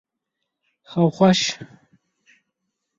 [0.89, 1.41] Xew xweş!